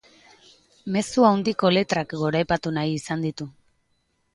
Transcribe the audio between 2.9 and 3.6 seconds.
izan ditu.